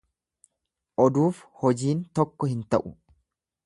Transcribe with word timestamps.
Oduuf 1.05 1.43
hojiin 1.61 2.03
tokko 2.21 2.53
hin 2.55 2.69
ta'u. 2.75 2.97